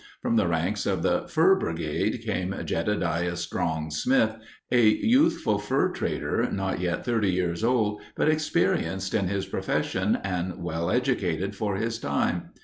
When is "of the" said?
0.87-1.27